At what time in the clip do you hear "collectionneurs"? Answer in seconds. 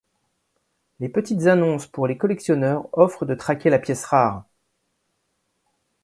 2.17-2.89